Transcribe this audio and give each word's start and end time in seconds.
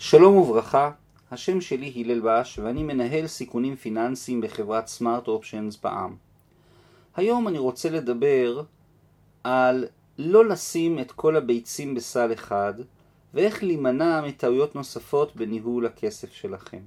שלום 0.00 0.36
וברכה, 0.36 0.90
השם 1.30 1.60
שלי 1.60 1.92
הלל 1.96 2.20
בש 2.24 2.58
ואני 2.58 2.82
מנהל 2.82 3.26
סיכונים 3.26 3.76
פיננסיים 3.76 4.40
בחברת 4.40 4.86
סמארט 4.86 5.28
אופשנס 5.28 5.76
בע"מ. 5.82 6.16
היום 7.16 7.48
אני 7.48 7.58
רוצה 7.58 7.90
לדבר 7.90 8.62
על 9.44 9.86
לא 10.18 10.44
לשים 10.44 10.98
את 10.98 11.12
כל 11.12 11.36
הביצים 11.36 11.94
בסל 11.94 12.32
אחד 12.32 12.74
ואיך 13.34 13.64
להימנע 13.64 14.20
מטעויות 14.20 14.74
נוספות 14.74 15.36
בניהול 15.36 15.86
הכסף 15.86 16.32
שלכם. 16.32 16.82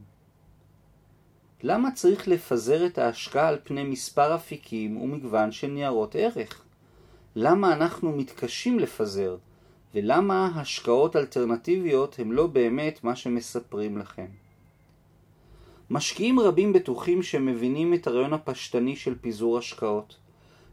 למה 1.63 1.91
צריך 1.91 2.27
לפזר 2.27 2.85
את 2.85 2.97
ההשקעה 2.97 3.47
על 3.47 3.57
פני 3.63 3.83
מספר 3.83 4.35
אפיקים 4.35 4.97
ומגוון 4.97 5.51
של 5.51 5.67
ניירות 5.67 6.15
ערך? 6.15 6.61
למה 7.35 7.73
אנחנו 7.73 8.11
מתקשים 8.11 8.79
לפזר? 8.79 9.37
ולמה 9.95 10.51
השקעות 10.55 11.15
אלטרנטיביות 11.15 12.19
הם 12.19 12.31
לא 12.31 12.47
באמת 12.47 13.03
מה 13.03 13.15
שמספרים 13.15 13.97
לכם. 13.97 14.25
משקיעים 15.89 16.39
רבים 16.39 16.73
בטוחים 16.73 17.23
שמבינים 17.23 17.93
את 17.93 18.07
הרעיון 18.07 18.33
הפשטני 18.33 18.95
של 18.95 19.15
פיזור 19.21 19.57
השקעות. 19.57 20.15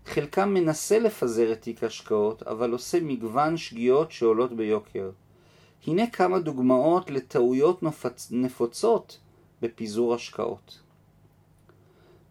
חלקם 0.06 0.54
מנסה 0.54 0.98
לפזר 0.98 1.52
את 1.52 1.62
תיק 1.62 1.84
השקעות, 1.84 2.42
אבל 2.42 2.72
עושה 2.72 3.00
מגוון 3.00 3.56
שגיאות 3.56 4.12
שעולות 4.12 4.52
ביוקר. 4.52 5.10
הנה 5.86 6.06
כמה 6.06 6.38
דוגמאות 6.38 7.10
לטעויות 7.10 7.82
נפוצ... 7.82 8.28
נפוצות 8.30 9.18
בפיזור 9.62 10.14
השקעות. 10.14 10.78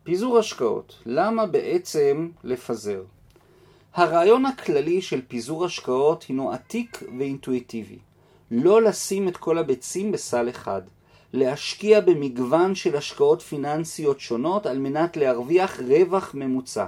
פיזור 0.03 0.37
השקעות, 0.37 1.01
למה 1.05 1.45
בעצם 1.45 2.29
לפזר? 2.43 3.03
הרעיון 3.97 4.45
הכללי 4.45 5.01
של 5.01 5.21
פיזור 5.27 5.65
השקעות 5.65 6.25
הינו 6.27 6.51
עתיק 6.51 7.03
ואינטואיטיבי. 7.19 7.97
לא 8.51 8.81
לשים 8.81 9.27
את 9.27 9.37
כל 9.37 9.57
הביצים 9.57 10.11
בסל 10.11 10.49
אחד. 10.49 10.81
להשקיע 11.33 12.01
במגוון 12.01 12.75
של 12.75 12.95
השקעות 12.95 13.41
פיננסיות 13.41 14.19
שונות 14.19 14.65
על 14.65 14.79
מנת 14.79 15.17
להרוויח 15.17 15.79
רווח 15.79 16.31
ממוצע. 16.33 16.85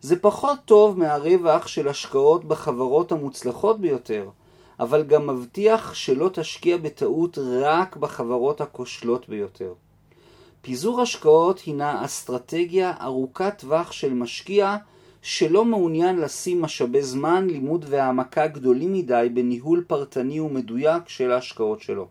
זה 0.00 0.16
פחות 0.20 0.58
טוב 0.64 0.98
מהרווח 0.98 1.66
של 1.66 1.88
השקעות 1.88 2.44
בחברות 2.44 3.12
המוצלחות 3.12 3.80
ביותר, 3.80 4.28
אבל 4.80 5.02
גם 5.02 5.26
מבטיח 5.26 5.94
שלא 5.94 6.30
תשקיע 6.32 6.76
בטעות 6.76 7.38
רק 7.38 7.96
בחברות 7.96 8.60
הכושלות 8.60 9.28
ביותר. 9.28 9.72
פיזור 10.62 11.00
השקעות 11.00 11.58
הינה 11.58 12.04
אסטרטגיה 12.04 12.92
ארוכת 13.00 13.54
טווח 13.58 13.92
של 13.92 14.14
משקיע 14.14 14.76
שלא 15.26 15.64
מעוניין 15.64 16.16
לשים 16.16 16.62
משאבי 16.62 17.02
זמן, 17.02 17.46
לימוד 17.46 17.84
והעמקה 17.88 18.46
גדולים 18.46 18.92
מדי 18.92 19.28
בניהול 19.34 19.84
פרטני 19.86 20.40
ומדויק 20.40 21.08
של 21.08 21.30
ההשקעות 21.30 21.80
שלו. 21.80 22.08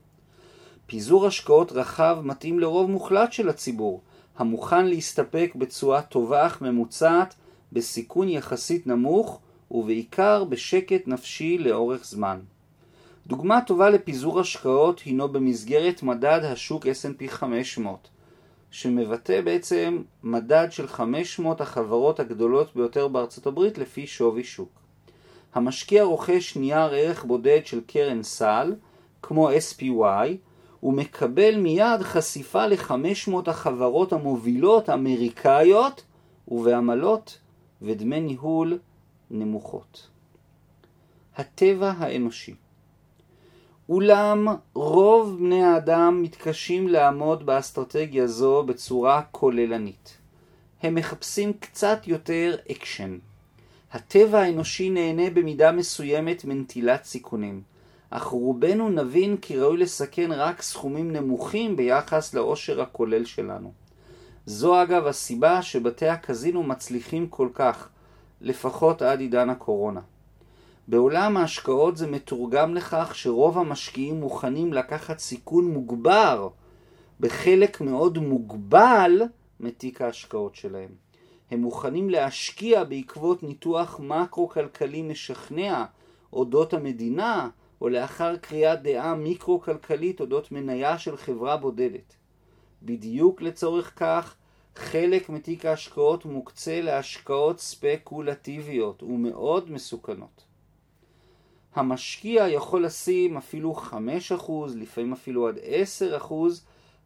פיזור 0.86 1.28
השקעות 1.28 1.72
רחב 1.72 2.18
מתאים 2.24 2.60
לרוב 2.60 2.90
מוחלט 2.90 3.34
של 3.34 3.50
הציבור, 3.50 4.02
המוכן 4.38 4.86
להסתפק 4.86 5.52
בתשואה 5.56 6.02
טובה 6.02 6.48
אך 6.48 6.62
ממוצעת, 6.62 7.36
בסיכון 7.74 8.30
יחסית 8.30 8.88
נמוך, 8.88 9.40
ובעיקר 9.72 10.44
בשקט 10.44 11.08
נפשי 11.08 11.58
לאורך 11.58 12.06
זמן. 12.06 12.40
דוגמה 13.28 13.62
טובה 13.62 13.90
לפיזור 13.90 14.40
השקעות 14.40 15.00
הינו 15.00 15.28
במסגרת 15.28 16.04
מדד 16.04 16.40
השוק 16.44 16.86
S&P 16.86 17.28
500, 17.28 18.10
שמבטא 18.74 19.42
בעצם 19.42 20.02
מדד 20.24 20.68
של 20.72 20.88
500 20.88 21.62
החברות 21.62 22.20
הגדולות 22.20 22.76
ביותר 22.76 23.08
בארצות 23.08 23.48
הברית 23.48 23.78
לפי 23.78 24.08
שווי 24.08 24.44
שוק. 24.44 24.70
המשקיע 25.54 26.04
רוכש 26.04 26.58
נייר 26.58 26.92
ערך 26.94 27.24
בודד 27.24 27.60
של 27.66 27.82
קרן 27.88 28.24
סל, 28.24 28.76
כמו 29.22 29.50
SPY, 29.50 30.28
ומקבל 30.84 31.56
מיד 31.56 32.02
חשיפה 32.02 32.68
ל-500 32.68 33.34
החברות 33.48 34.14
המובילות 34.14 34.90
אמריקאיות 34.90 36.04
ובעמלות 36.48 37.40
ודמי 37.82 38.20
ניהול 38.20 38.80
נמוכות. 39.32 40.08
הטבע 41.36 41.94
האנושי 41.98 42.56
אולם 43.90 44.48
רוב 44.74 45.38
בני 45.40 45.64
האדם 45.64 46.22
מתקשים 46.22 46.88
לעמוד 46.88 47.46
באסטרטגיה 47.46 48.28
זו 48.28 48.64
בצורה 48.64 49.22
כוללנית. 49.32 50.18
הם 50.84 50.96
מחפשים 50.96 51.54
קצת 51.54 52.08
יותר 52.08 52.56
אקשן. 52.72 53.18
הטבע 53.92 54.40
האנושי 54.40 54.90
נהנה 54.90 55.30
במידה 55.30 55.72
מסוימת 55.72 56.46
מנטילת 56.46 57.04
סיכונים, 57.04 57.62
אך 58.10 58.24
רובנו 58.24 58.90
נבין 58.90 59.38
כי 59.38 59.58
ראוי 59.58 59.78
לסכן 59.78 60.32
רק 60.32 60.62
סכומים 60.62 61.14
נמוכים 61.14 61.76
ביחס 61.76 62.34
לאושר 62.34 62.82
הכולל 62.82 63.26
שלנו. 63.26 63.72
זו 64.46 64.84
אגב 64.84 65.08
הסיבה 65.08 65.62
שבתי 65.62 66.08
הקזינו 66.08 66.64
מצליחים 66.64 67.28
כל 67.28 67.50
כך, 67.54 67.90
לפחות 68.42 69.02
עד 69.02 69.20
עידן 69.20 69.50
הקורונה. 69.50 70.02
בעולם 70.88 71.38
ההשקעות 71.38 71.98
זה 71.98 72.08
מתורגם 72.08 72.76
לכך 72.76 73.16
שרוב 73.16 73.58
המשקיעים 73.58 74.20
מוכנים 74.20 74.74
לקחת 74.74 75.20
סיכון 75.20 75.66
מוגבר 75.66 76.50
בחלק 77.20 77.82
מאוד 77.82 78.18
מוגבל 78.18 79.22
מתיק 79.60 80.02
ההשקעות 80.02 80.56
שלהם. 80.56 80.90
הם 81.52 81.60
מוכנים 81.60 82.10
להשקיע 82.10 82.84
בעקבות 82.84 83.44
ניתוח 83.44 84.00
מקרו-כלכלי 84.00 85.02
משכנע 85.02 85.86
אודות 86.34 86.74
המדינה, 86.74 87.50
או 87.82 87.90
לאחר 87.90 88.38
קריאת 88.38 88.82
דעה 88.82 89.16
מיקרו-כלכלית 89.16 90.20
אודות 90.22 90.52
מניה 90.52 90.98
של 90.98 91.18
חברה 91.18 91.58
בודדת. 91.58 92.16
בדיוק 92.84 93.42
לצורך 93.42 93.94
כך, 93.96 94.36
חלק 94.76 95.30
מתיק 95.30 95.66
ההשקעות 95.66 96.26
מוקצה 96.26 96.82
להשקעות 96.82 97.60
ספקולטיביות 97.60 99.04
ומאוד 99.04 99.72
מסוכנות. 99.72 100.53
המשקיע 101.76 102.48
יכול 102.48 102.86
לשים 102.86 103.38
אפילו 103.38 103.76
5%, 103.76 104.52
לפעמים 104.76 105.14
אפילו 105.14 105.48
עד 105.48 105.58
10% 106.22 106.34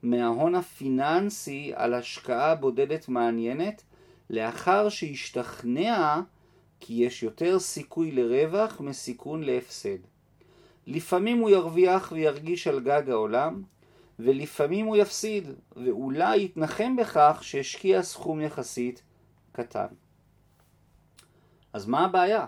מההון 0.03 0.55
הפיננסי 0.55 1.71
על 1.75 1.93
השקעה 1.93 2.55
בודדת 2.55 3.09
מעניינת, 3.09 3.83
לאחר 4.29 4.89
שהשתכנע 4.89 6.21
כי 6.79 6.93
יש 6.93 7.23
יותר 7.23 7.59
סיכוי 7.59 8.11
לרווח 8.11 8.81
מסיכון 8.81 9.43
להפסד. 9.43 9.97
לפעמים 10.87 11.37
הוא 11.37 11.49
ירוויח 11.49 12.11
וירגיש 12.11 12.67
על 12.67 12.79
גג 12.79 13.09
העולם, 13.09 13.63
ולפעמים 14.19 14.85
הוא 14.85 14.97
יפסיד, 14.97 15.49
ואולי 15.75 16.43
יתנחם 16.43 16.95
בכך 16.95 17.39
שהשקיע 17.41 18.03
סכום 18.03 18.41
יחסית 18.41 19.03
קטן. 19.51 19.87
אז 21.73 21.85
מה 21.85 22.05
הבעיה? 22.05 22.45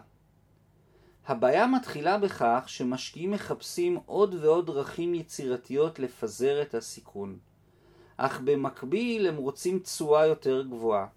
הבעיה 1.30 1.68
מתחילה 1.68 2.18
בכך 2.18 2.64
שמשקיעים 2.68 3.32
מחפשים 3.32 3.98
עוד 4.06 4.36
ועוד 4.42 4.66
דרכים 4.66 5.16
יצירתיות 5.16 6.00
לפזר 6.00 6.62
את 6.62 6.76
הסיכון. 6.76 7.38
אך 8.18 8.40
במקביל 8.40 9.28
הם 9.28 9.36
רוצים 9.36 9.80
תשואה 9.80 10.26
יותר 10.26 10.62
גבוהה. 10.62 11.08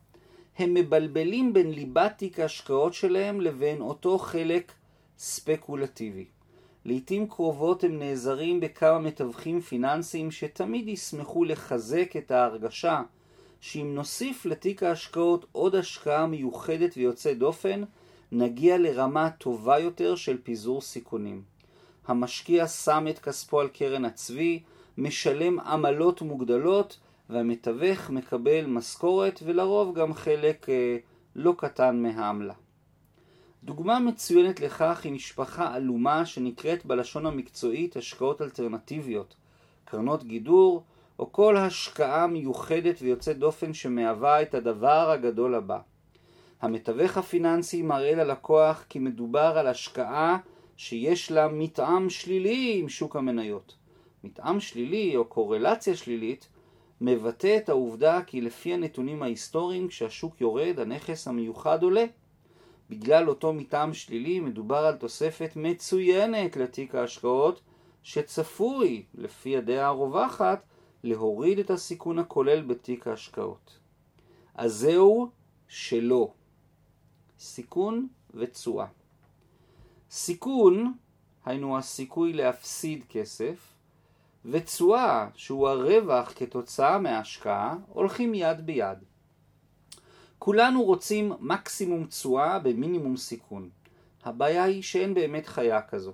הם 0.58 0.74
מבלבלים 0.74 1.52
בין 1.52 1.70
ליבת 1.70 2.12
תיק 2.16 2.40
ההשקעות 2.40 2.94
שלהם 2.94 3.40
לבין 3.40 3.80
אותו 3.80 4.18
חלק 4.18 4.72
ספקולטיבי. 5.18 6.26
לעתים 6.84 7.28
קרובות 7.28 7.84
הם 7.84 7.98
נעזרים 7.98 8.60
בכמה 8.60 8.98
מתווכים 8.98 9.60
פיננסיים 9.60 10.30
שתמיד 10.30 10.88
ישמחו 10.88 11.44
לחזק 11.44 12.16
את 12.16 12.30
ההרגשה 12.30 13.02
שאם 13.60 13.92
נוסיף 13.94 14.46
לתיק 14.46 14.82
ההשקעות 14.82 15.46
עוד 15.52 15.74
השקעה 15.74 16.26
מיוחדת 16.26 16.96
ויוצאת 16.96 17.38
דופן, 17.38 17.84
נגיע 18.34 18.78
לרמה 18.78 19.30
טובה 19.30 19.78
יותר 19.78 20.16
של 20.16 20.38
פיזור 20.42 20.80
סיכונים. 20.80 21.42
המשקיע 22.06 22.66
שם 22.66 23.06
את 23.10 23.18
כספו 23.18 23.60
על 23.60 23.68
קרן 23.68 24.04
הצבי, 24.04 24.62
משלם 24.98 25.60
עמלות 25.60 26.22
מוגדלות, 26.22 26.98
והמתווך 27.30 28.10
מקבל 28.10 28.66
משכורת 28.66 29.40
ולרוב 29.44 29.94
גם 29.94 30.14
חלק 30.14 30.68
אה, 30.68 30.96
לא 31.36 31.54
קטן 31.58 32.02
מהעמלה. 32.02 32.54
דוגמה 33.64 33.98
מצוינת 33.98 34.60
לכך 34.60 35.00
היא 35.04 35.12
משפחה 35.12 35.74
עלומה 35.74 36.26
שנקראת 36.26 36.86
בלשון 36.86 37.26
המקצועית 37.26 37.96
השקעות 37.96 38.42
אלטרנטיביות, 38.42 39.34
קרנות 39.84 40.24
גידור, 40.24 40.82
או 41.18 41.32
כל 41.32 41.56
השקעה 41.56 42.26
מיוחדת 42.26 43.02
ויוצאת 43.02 43.38
דופן 43.38 43.74
שמהווה 43.74 44.42
את 44.42 44.54
הדבר 44.54 45.10
הגדול 45.10 45.54
הבא. 45.54 45.78
המתווך 46.62 47.16
הפיננסי 47.16 47.82
מראה 47.82 48.14
ללקוח 48.14 48.84
כי 48.88 48.98
מדובר 48.98 49.54
על 49.58 49.66
השקעה 49.66 50.38
שיש 50.76 51.30
לה 51.30 51.48
מטעם 51.48 52.10
שלילי 52.10 52.78
עם 52.78 52.88
שוק 52.88 53.16
המניות. 53.16 53.76
מטעם 54.24 54.60
שלילי 54.60 55.16
או 55.16 55.24
קורלציה 55.24 55.96
שלילית 55.96 56.48
מבטא 57.00 57.56
את 57.56 57.68
העובדה 57.68 58.20
כי 58.26 58.40
לפי 58.40 58.74
הנתונים 58.74 59.22
ההיסטוריים 59.22 59.88
כשהשוק 59.88 60.40
יורד 60.40 60.78
הנכס 60.78 61.28
המיוחד 61.28 61.82
עולה. 61.82 62.04
בגלל 62.90 63.28
אותו 63.28 63.52
מטעם 63.52 63.94
שלילי 63.94 64.40
מדובר 64.40 64.76
על 64.76 64.96
תוספת 64.96 65.52
מצוינת 65.56 66.56
לתיק 66.56 66.94
ההשקעות 66.94 67.60
שצפוי, 68.02 69.04
לפי 69.14 69.56
הדעה 69.56 69.86
הרווחת, 69.86 70.62
להוריד 71.04 71.58
את 71.58 71.70
הסיכון 71.70 72.18
הכולל 72.18 72.62
בתיק 72.62 73.06
ההשקעות. 73.06 73.78
אז 74.54 74.72
זהו 74.72 75.30
שלא. 75.68 76.32
סיכון 77.42 78.08
ותשואה. 78.34 78.86
סיכון, 80.10 80.92
היינו 81.44 81.78
הסיכוי 81.78 82.32
להפסיד 82.32 83.04
כסף, 83.08 83.72
ותשואה, 84.44 85.28
שהוא 85.34 85.68
הרווח 85.68 86.32
כתוצאה 86.36 86.98
מההשקעה, 86.98 87.76
הולכים 87.88 88.34
יד 88.34 88.66
ביד. 88.66 88.98
כולנו 90.38 90.82
רוצים 90.82 91.32
מקסימום 91.40 92.06
תשואה 92.06 92.58
במינימום 92.58 93.16
סיכון. 93.16 93.70
הבעיה 94.24 94.64
היא 94.64 94.82
שאין 94.82 95.14
באמת 95.14 95.46
חיה 95.46 95.82
כזו. 95.82 96.12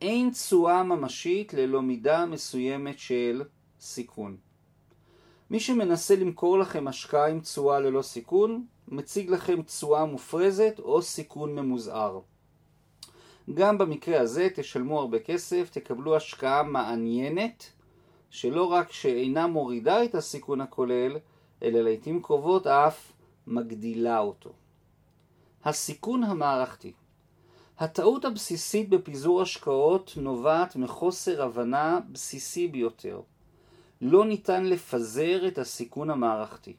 אין 0.00 0.30
תשואה 0.30 0.82
ממשית 0.82 1.54
ללא 1.54 1.82
מידה 1.82 2.26
מסוימת 2.26 2.98
של 2.98 3.42
סיכון. 3.80 4.36
מי 5.54 5.60
שמנסה 5.60 6.16
למכור 6.16 6.58
לכם 6.58 6.88
השקעה 6.88 7.26
עם 7.28 7.40
תשואה 7.40 7.80
ללא 7.80 8.02
סיכון, 8.02 8.64
מציג 8.88 9.30
לכם 9.30 9.62
תשואה 9.62 10.04
מופרזת 10.04 10.74
או 10.78 11.02
סיכון 11.02 11.54
ממוזער. 11.54 12.20
גם 13.54 13.78
במקרה 13.78 14.20
הזה 14.20 14.48
תשלמו 14.54 15.00
הרבה 15.00 15.18
כסף, 15.18 15.70
תקבלו 15.72 16.16
השקעה 16.16 16.62
מעניינת, 16.62 17.72
שלא 18.30 18.64
רק 18.72 18.92
שאינה 18.92 19.46
מורידה 19.46 20.04
את 20.04 20.14
הסיכון 20.14 20.60
הכולל, 20.60 21.16
אלא 21.62 21.80
לעיתים 21.80 22.22
קרובות 22.22 22.66
אף 22.66 23.12
מגדילה 23.46 24.18
אותו. 24.18 24.52
הסיכון 25.64 26.24
המערכתי 26.24 26.92
הטעות 27.78 28.24
הבסיסית 28.24 28.88
בפיזור 28.88 29.42
השקעות 29.42 30.12
נובעת 30.16 30.76
מחוסר 30.76 31.42
הבנה 31.42 32.00
בסיסי 32.12 32.68
ביותר. 32.68 33.20
לא 34.06 34.24
ניתן 34.24 34.64
לפזר 34.64 35.48
את 35.48 35.58
הסיכון 35.58 36.10
המערכתי. 36.10 36.72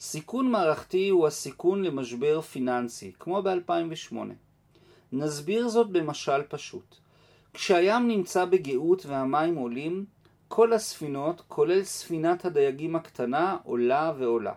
סיכון 0.00 0.50
מערכתי 0.50 1.08
הוא 1.08 1.26
הסיכון 1.26 1.82
למשבר 1.82 2.40
פיננסי, 2.40 3.12
כמו 3.18 3.42
ב-2008. 3.42 4.16
נסביר 5.12 5.68
זאת 5.68 5.90
במשל 5.90 6.42
פשוט. 6.48 6.96
כשהים 7.54 8.08
נמצא 8.08 8.44
בגאות 8.44 9.06
והמים 9.06 9.54
עולים, 9.54 10.04
כל 10.48 10.72
הספינות, 10.72 11.42
כולל 11.48 11.84
ספינת 11.84 12.44
הדייגים 12.44 12.96
הקטנה, 12.96 13.56
עולה 13.64 14.12
ועולה. 14.18 14.54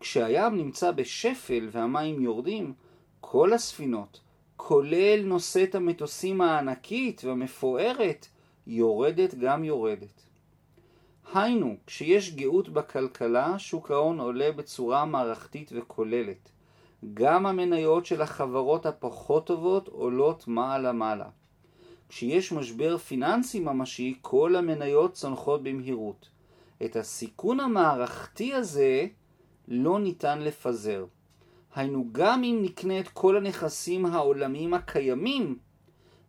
כשהים 0.00 0.56
נמצא 0.56 0.90
בשפל 0.90 1.68
והמים 1.72 2.20
יורדים, 2.20 2.72
כל 3.20 3.52
הספינות, 3.52 4.20
כולל 4.56 5.22
נושאת 5.24 5.74
המטוסים 5.74 6.40
הענקית 6.40 7.24
והמפוארת, 7.24 8.26
יורדת 8.66 9.34
גם 9.34 9.64
יורדת. 9.64 10.29
היינו, 11.34 11.76
כשיש 11.86 12.34
גאות 12.34 12.68
בכלכלה, 12.68 13.58
שוק 13.58 13.90
ההון 13.90 14.20
עולה 14.20 14.52
בצורה 14.52 15.04
מערכתית 15.04 15.70
וכוללת. 15.74 16.50
גם 17.14 17.46
המניות 17.46 18.06
של 18.06 18.22
החברות 18.22 18.86
הפחות 18.86 19.46
טובות 19.46 19.88
עולות 19.88 20.48
מעלה-מעלה. 20.48 21.28
כשיש 22.08 22.52
משבר 22.52 22.98
פיננסי 22.98 23.60
ממשי, 23.60 24.18
כל 24.22 24.56
המניות 24.56 25.12
צונחות 25.12 25.62
במהירות. 25.62 26.28
את 26.84 26.96
הסיכון 26.96 27.60
המערכתי 27.60 28.54
הזה 28.54 29.06
לא 29.68 30.00
ניתן 30.00 30.38
לפזר. 30.38 31.04
היינו, 31.74 32.06
גם 32.12 32.44
אם 32.44 32.58
נקנה 32.62 33.00
את 33.00 33.08
כל 33.08 33.36
הנכסים 33.36 34.06
העולמיים 34.06 34.74
הקיימים, 34.74 35.58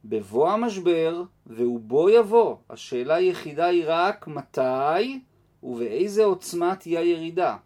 בבוא 0.06 0.50
המשבר, 0.50 1.24
והוא 1.46 1.80
בוא 1.80 2.10
יבוא, 2.10 2.56
השאלה 2.70 3.16
היחידה 3.16 3.66
היא 3.66 3.84
רק 3.88 4.28
מתי 4.28 5.20
ובאיזה 5.64 6.24
עוצמה 6.24 6.76
תהיה 6.76 7.00
הירידה. 7.00 7.58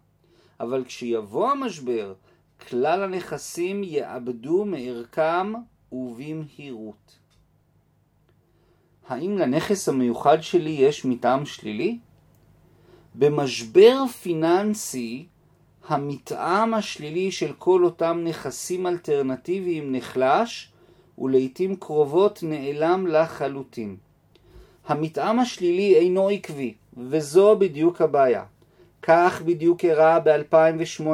אבל 0.60 0.84
כשיבוא 0.84 1.50
המשבר, 1.50 2.14
כלל 2.68 3.02
הנכסים 3.02 3.84
יאבדו 3.84 4.64
מערכם 4.64 5.52
ובמהירות. 5.92 7.18
האם 9.08 9.38
לנכס 9.38 9.88
המיוחד 9.88 10.42
שלי 10.42 10.70
יש 10.70 11.04
מטעם 11.04 11.46
שלילי? 11.46 11.98
במשבר 13.14 14.06
פיננסי, 14.22 15.26
המטעם 15.88 16.74
השלילי 16.74 17.32
של 17.32 17.52
כל 17.58 17.84
אותם 17.84 18.20
נכסים 18.24 18.86
אלטרנטיביים 18.86 19.92
נחלש, 19.92 20.72
ולעיתים 21.18 21.76
קרובות 21.76 22.42
נעלם 22.42 23.06
לחלוטין. 23.06 23.96
המטעם 24.86 25.38
השלילי 25.38 25.94
אינו 25.94 26.28
עקבי, 26.28 26.74
וזו 26.96 27.56
בדיוק 27.58 28.00
הבעיה. 28.00 28.44
כך 29.02 29.42
בדיוק 29.42 29.84
אירע 29.84 30.18
ב-2008, 30.18 31.06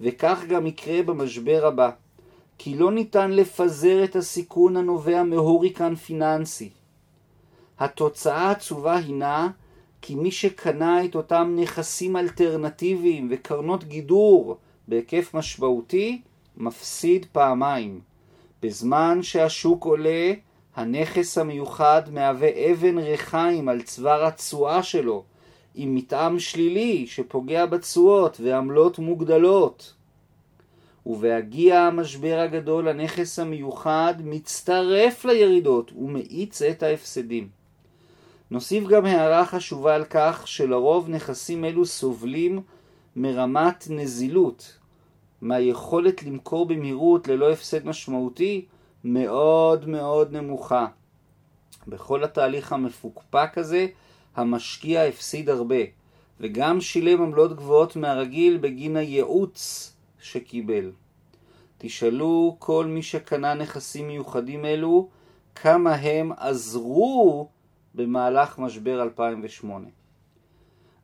וכך 0.00 0.44
גם 0.48 0.66
יקרה 0.66 1.02
במשבר 1.02 1.66
הבא. 1.66 1.90
כי 2.58 2.74
לא 2.74 2.92
ניתן 2.92 3.30
לפזר 3.30 4.04
את 4.04 4.16
הסיכון 4.16 4.76
הנובע 4.76 5.22
מהוריקן 5.22 5.94
פיננסי. 5.94 6.70
התוצאה 7.78 8.48
העצובה 8.48 8.96
הינה 8.96 9.50
כי 10.02 10.14
מי 10.14 10.30
שקנה 10.30 11.04
את 11.04 11.14
אותם 11.14 11.56
נכסים 11.60 12.16
אלטרנטיביים 12.16 13.28
וקרנות 13.30 13.84
גידור 13.84 14.56
בהיקף 14.88 15.34
משמעותי, 15.34 16.20
מפסיד 16.56 17.26
פעמיים. 17.32 18.00
בזמן 18.64 19.22
שהשוק 19.22 19.84
עולה, 19.84 20.32
הנכס 20.76 21.38
המיוחד 21.38 22.02
מהווה 22.12 22.48
אבן 22.72 22.98
ריחיים 22.98 23.68
על 23.68 23.82
צוואר 23.82 24.24
התשואה 24.24 24.82
שלו, 24.82 25.24
עם 25.74 25.94
מטעם 25.94 26.38
שלילי 26.38 27.06
שפוגע 27.06 27.66
בתשואות 27.66 28.40
ועמלות 28.40 28.98
מוגדלות. 28.98 29.94
ובהגיע 31.06 31.80
המשבר 31.80 32.38
הגדול, 32.38 32.88
הנכס 32.88 33.38
המיוחד 33.38 34.14
מצטרף 34.24 35.24
לירידות 35.24 35.92
ומאיץ 35.92 36.62
את 36.62 36.82
ההפסדים. 36.82 37.48
נוסיף 38.50 38.86
גם 38.86 39.06
הערה 39.06 39.46
חשובה 39.46 39.94
על 39.94 40.04
כך 40.10 40.48
שלרוב 40.48 41.08
נכסים 41.08 41.64
אלו 41.64 41.86
סובלים 41.86 42.60
מרמת 43.16 43.86
נזילות, 43.90 44.78
מהיכולת 45.44 46.22
למכור 46.22 46.66
במהירות 46.66 47.28
ללא 47.28 47.52
הפסד 47.52 47.86
משמעותי 47.86 48.64
מאוד 49.04 49.88
מאוד 49.88 50.32
נמוכה. 50.32 50.86
בכל 51.88 52.24
התהליך 52.24 52.72
המפוקפק 52.72 53.58
הזה 53.58 53.86
המשקיע 54.36 55.02
הפסיד 55.02 55.50
הרבה, 55.50 55.76
וגם 56.40 56.80
שילם 56.80 57.22
עמלות 57.22 57.56
גבוהות 57.56 57.96
מהרגיל 57.96 58.56
בגין 58.56 58.96
הייעוץ 58.96 59.92
שקיבל. 60.20 60.92
תשאלו 61.78 62.56
כל 62.58 62.86
מי 62.86 63.02
שקנה 63.02 63.54
נכסים 63.54 64.08
מיוחדים 64.08 64.64
אלו 64.64 65.08
כמה 65.54 65.94
הם 65.94 66.32
עזרו 66.36 67.48
במהלך 67.94 68.58
משבר 68.58 69.02
2008. 69.02 69.88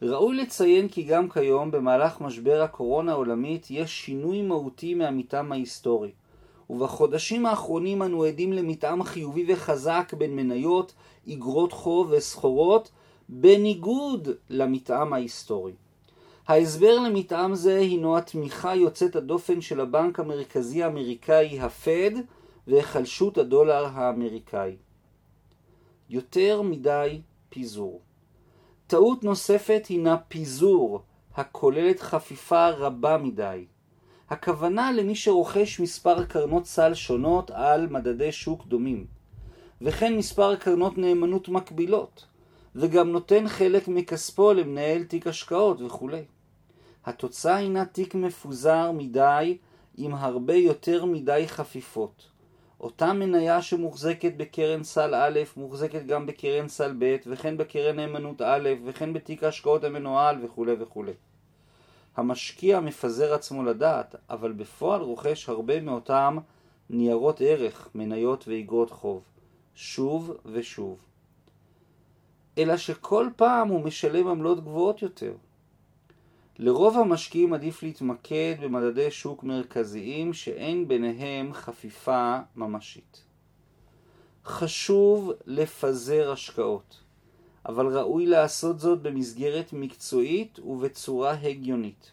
ראוי 0.02 0.36
לציין 0.36 0.88
כי 0.88 1.02
גם 1.02 1.28
כיום, 1.28 1.70
במהלך 1.70 2.20
משבר 2.20 2.62
הקורונה 2.62 3.12
העולמית, 3.12 3.66
יש 3.70 4.04
שינוי 4.04 4.42
מהותי 4.42 4.94
מהמטעם 4.94 5.52
ההיסטורי. 5.52 6.10
ובחודשים 6.70 7.46
האחרונים 7.46 8.02
אנו 8.02 8.24
עדים 8.24 8.52
למטעם 8.52 9.02
חיובי 9.02 9.44
וחזק 9.48 10.14
בין 10.18 10.36
מניות, 10.36 10.92
אגרות 11.32 11.72
חוב 11.72 12.10
וסחורות, 12.10 12.90
בניגוד 13.28 14.28
למטעם 14.50 15.12
ההיסטורי. 15.12 15.72
ההסבר 16.48 16.98
למטעם 16.98 17.54
זה 17.54 17.78
הינו 17.78 18.16
התמיכה 18.16 18.74
יוצאת 18.74 19.16
הדופן 19.16 19.60
של 19.60 19.80
הבנק 19.80 20.20
המרכזי 20.20 20.82
האמריקאי, 20.82 21.60
הפד, 21.60 22.10
והיחלשות 22.66 23.38
הדולר 23.38 23.86
האמריקאי. 23.92 24.76
יותר 26.10 26.62
מדי 26.62 27.20
פיזור. 27.48 28.00
טעות 28.90 29.24
נוספת 29.24 29.86
הינה 29.88 30.16
פיזור, 30.18 31.02
הכוללת 31.34 32.00
חפיפה 32.00 32.68
רבה 32.68 33.18
מדי. 33.18 33.64
הכוונה 34.30 34.92
למי 34.92 35.14
שרוכש 35.14 35.80
מספר 35.80 36.24
קרנות 36.24 36.66
סל 36.66 36.94
שונות 36.94 37.50
על 37.50 37.86
מדדי 37.86 38.32
שוק 38.32 38.66
דומים, 38.66 39.06
וכן 39.80 40.16
מספר 40.16 40.56
קרנות 40.56 40.98
נאמנות 40.98 41.48
מקבילות, 41.48 42.26
וגם 42.74 43.12
נותן 43.12 43.48
חלק 43.48 43.88
מכספו 43.88 44.52
למנהל 44.52 45.04
תיק 45.04 45.26
השקעות 45.26 45.82
וכולי. 45.82 46.24
התוצאה 47.04 47.56
הינה 47.56 47.84
תיק 47.84 48.14
מפוזר 48.14 48.92
מדי 48.92 49.58
עם 49.96 50.14
הרבה 50.14 50.54
יותר 50.54 51.04
מדי 51.04 51.44
חפיפות. 51.46 52.29
אותה 52.80 53.12
מניה 53.12 53.62
שמוחזקת 53.62 54.32
בקרן 54.36 54.82
סל 54.82 55.14
א', 55.14 55.40
מוחזקת 55.56 56.06
גם 56.06 56.26
בקרן 56.26 56.68
סל 56.68 56.94
ב', 56.98 57.16
וכן 57.26 57.56
בקרן 57.56 57.96
נאמנות 57.96 58.42
א', 58.42 58.68
וכן 58.84 59.12
בתיק 59.12 59.44
ההשקעות 59.44 59.84
המנוהל 59.84 60.44
וכולי 60.44 60.72
וכולי. 60.78 61.12
המשקיע 62.16 62.80
מפזר 62.80 63.34
עצמו 63.34 63.62
לדעת, 63.62 64.14
אבל 64.30 64.52
בפועל 64.52 65.00
רוכש 65.00 65.48
הרבה 65.48 65.80
מאותם 65.80 66.38
ניירות 66.90 67.40
ערך, 67.44 67.88
מניות 67.94 68.48
ואיגרות 68.48 68.90
חוב, 68.90 69.22
שוב 69.74 70.36
ושוב. 70.46 70.98
אלא 72.58 72.76
שכל 72.76 73.28
פעם 73.36 73.68
הוא 73.68 73.80
משלם 73.80 74.26
עמלות 74.26 74.60
גבוהות 74.60 75.02
יותר. 75.02 75.32
לרוב 76.62 76.98
המשקיעים 76.98 77.52
עדיף 77.52 77.82
להתמקד 77.82 78.54
במדדי 78.60 79.10
שוק 79.10 79.44
מרכזיים 79.44 80.32
שאין 80.32 80.88
ביניהם 80.88 81.52
חפיפה 81.52 82.38
ממשית. 82.56 83.24
חשוב 84.44 85.32
לפזר 85.46 86.32
השקעות, 86.32 87.00
אבל 87.66 87.86
ראוי 87.86 88.26
לעשות 88.26 88.80
זאת 88.80 89.02
במסגרת 89.02 89.72
מקצועית 89.72 90.58
ובצורה 90.58 91.32
הגיונית. 91.32 92.12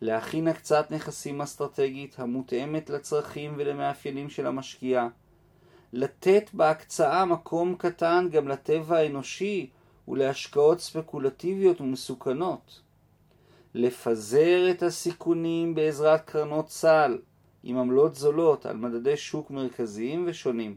להכין 0.00 0.48
הקצאת 0.48 0.90
נכסים 0.90 1.42
אסטרטגית 1.42 2.18
המותאמת 2.18 2.90
לצרכים 2.90 3.54
ולמאפיינים 3.56 4.30
של 4.30 4.46
המשקיע. 4.46 5.08
לתת 5.92 6.50
בהקצאה 6.52 7.24
מקום 7.24 7.74
קטן 7.74 8.28
גם 8.30 8.48
לטבע 8.48 8.96
האנושי 8.96 9.70
ולהשקעות 10.08 10.80
ספקולטיביות 10.80 11.80
ומסוכנות. 11.80 12.87
לפזר 13.78 14.70
את 14.70 14.82
הסיכונים 14.82 15.74
בעזרת 15.74 16.20
קרנות 16.24 16.70
סל 16.70 17.18
עם 17.62 17.78
עמלות 17.78 18.14
זולות 18.14 18.66
על 18.66 18.76
מדדי 18.76 19.16
שוק 19.16 19.50
מרכזיים 19.50 20.24
ושונים. 20.26 20.76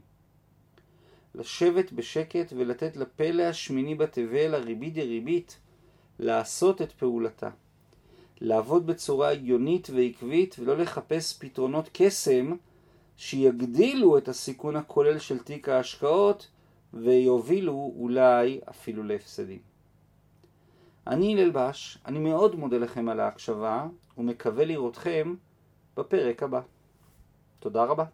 לשבת 1.36 1.92
בשקט 1.92 2.54
ולתת 2.58 2.98
לפלא 2.98 3.44
השמיני 3.44 3.96
בתבל, 3.96 4.56
הריבית 4.56 4.94
דריבית, 4.94 5.60
לעשות 6.20 6.82
את 6.82 6.92
פעולתה. 6.92 7.50
לעבוד 8.42 8.88
בצורה 8.88 9.32
הגיונית 9.32 9.90
ועקבית 9.90 10.56
ולא 10.60 10.78
לחפש 10.78 11.38
פתרונות 11.40 11.90
קסם 11.94 12.56
שיגדילו 13.18 14.18
את 14.18 14.28
הסיכון 14.28 14.76
הכולל 14.76 15.20
של 15.20 15.40
תיק 15.40 15.70
ההשקעות 15.70 16.48
ויובילו 16.94 17.94
אולי 17.98 18.60
אפילו 18.70 19.04
להפסדים. 19.04 19.71
אני 21.08 21.34
הלל 21.34 21.52
בש, 21.52 21.98
אני 22.06 22.20
מאוד 22.20 22.56
מודה 22.56 22.78
לכם 22.78 23.10
על 23.10 23.20
ההקשבה 23.20 23.88
ומקווה 24.18 24.66
לראותכם 24.66 25.36
בפרק 25.98 26.44
הבא. 26.44 26.62
תודה 27.60 27.84
רבה. 27.84 28.06